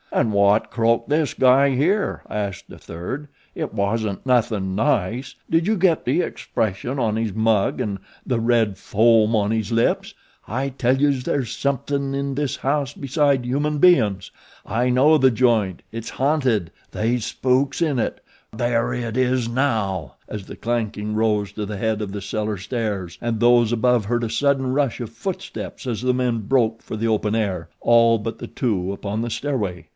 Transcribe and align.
"An' 0.13 0.31
wot 0.33 0.71
croaked 0.71 1.07
this 1.07 1.33
guy 1.33 1.69
here?" 1.73 2.23
asked 2.29 2.69
a 2.69 2.77
third. 2.77 3.29
"It 3.55 3.73
wasn't 3.73 4.25
nothin' 4.25 4.75
nice 4.75 5.35
did 5.49 5.67
you 5.67 5.77
get 5.77 6.03
the 6.03 6.19
expression 6.19 6.99
on 6.99 7.15
his 7.15 7.33
mug 7.33 7.79
an' 7.79 7.97
the 8.25 8.39
red 8.39 8.77
foam 8.77 9.37
on 9.37 9.51
his 9.51 9.71
lips? 9.71 10.13
I 10.47 10.67
tell 10.69 10.97
youse 10.99 11.23
there's 11.23 11.55
something 11.55 12.13
in 12.13 12.35
this 12.35 12.57
house 12.57 12.91
beside 12.93 13.45
human 13.45 13.77
bein's. 13.77 14.31
I 14.65 14.89
know 14.89 15.17
the 15.17 15.31
joint 15.31 15.81
it's 15.93 16.09
hanted 16.09 16.71
they's 16.91 17.23
spooks 17.25 17.81
in 17.81 17.97
it. 17.97 18.21
Gawd! 18.51 18.59
there 18.59 18.93
it 18.93 19.15
is 19.15 19.47
now," 19.47 20.15
as 20.27 20.45
the 20.45 20.57
clanking 20.57 21.13
rose 21.15 21.53
to 21.53 21.65
the 21.65 21.77
head 21.77 22.01
of 22.01 22.11
the 22.11 22.21
cellar 22.21 22.57
stairs; 22.57 23.17
and 23.21 23.39
those 23.39 23.71
above 23.71 24.05
heard 24.05 24.25
a 24.25 24.29
sudden 24.29 24.73
rush 24.73 24.99
of 24.99 25.09
footsteps 25.09 25.87
as 25.87 26.01
the 26.01 26.13
men 26.13 26.39
broke 26.39 26.81
for 26.81 26.97
the 26.97 27.07
open 27.07 27.33
air 27.33 27.69
all 27.79 28.17
but 28.17 28.39
the 28.39 28.47
two 28.47 28.91
upon 28.91 29.21
the 29.21 29.29
stairway. 29.29 29.87